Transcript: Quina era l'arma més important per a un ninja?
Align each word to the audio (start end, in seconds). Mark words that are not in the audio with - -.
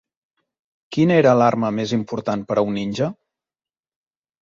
Quina 0.97 1.17
era 1.23 1.35
l'arma 1.43 1.71
més 1.81 1.95
important 1.99 2.49
per 2.51 2.61
a 2.61 2.67
un 2.71 2.77
ninja? 2.83 3.15